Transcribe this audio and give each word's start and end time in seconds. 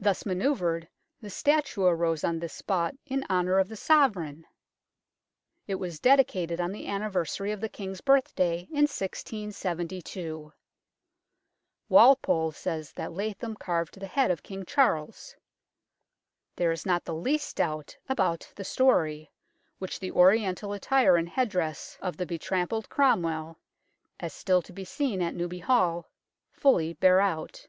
Thus 0.00 0.24
manoeuvred, 0.24 0.88
the 1.20 1.28
statue 1.28 1.82
arose 1.82 2.24
on 2.24 2.38
this 2.38 2.54
spot 2.54 2.94
in 3.04 3.26
honour 3.28 3.58
of 3.58 3.68
the 3.68 3.76
Sovereign! 3.76 4.46
It 5.66 5.74
was 5.74 6.00
dedicated 6.00 6.62
on 6.62 6.72
the 6.72 6.86
anniversary 6.88 7.52
of 7.52 7.60
the 7.60 7.68
King's 7.68 8.00
birthday 8.00 8.60
in 8.70 8.84
1672; 8.88 10.54
Walpole 11.90 12.52
says 12.52 12.94
that 12.94 13.12
Latham 13.12 13.54
carved 13.54 14.00
the 14.00 14.06
head 14.06 14.30
of 14.30 14.42
King 14.42 14.64
Charles. 14.64 15.36
There 16.56 16.72
is 16.72 16.86
not 16.86 17.04
the 17.04 17.14
least 17.14 17.56
doubt 17.56 17.98
about 18.08 18.50
the 18.56 18.64
story, 18.64 19.30
which 19.78 20.00
the 20.00 20.10
Oriental 20.12 20.72
attire 20.72 21.16
and 21.18 21.28
headdress 21.28 21.98
of 22.00 22.16
the 22.16 22.24
betrampled 22.24 22.88
Cromwell, 22.88 23.58
as 24.18 24.32
still 24.32 24.62
to 24.62 24.72
be 24.72 24.86
seen 24.86 25.20
at 25.20 25.34
Newby 25.34 25.58
Hall, 25.58 26.08
fully 26.50 26.94
bear 26.94 27.20
out. 27.20 27.68